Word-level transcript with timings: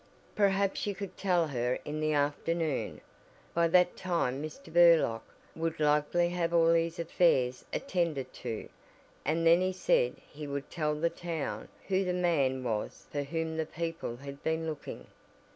Perhaps 0.33 0.79
she 0.79 0.95
could 0.95 1.15
tell 1.15 1.45
her 1.49 1.77
in 1.85 1.99
the 1.99 2.11
afternoon, 2.11 3.01
by 3.53 3.67
that 3.67 3.95
time 3.95 4.41
Mr. 4.41 4.73
Burlock 4.73 5.21
would 5.55 5.79
likely 5.79 6.29
have 6.29 6.55
all 6.55 6.73
his 6.73 6.97
affairs 6.97 7.63
attended 7.71 8.33
to 8.33 8.67
and 9.23 9.45
then 9.45 9.61
he 9.61 9.71
said 9.71 10.15
he 10.27 10.47
would 10.47 10.71
tell 10.71 10.95
the 10.95 11.11
town 11.11 11.67
who 11.87 12.03
the 12.03 12.13
man 12.13 12.63
was 12.63 13.05
for 13.11 13.21
whom 13.21 13.57
the 13.57 13.65
people 13.67 14.15
had 14.17 14.41
been 14.41 14.65
looking. 14.65 15.05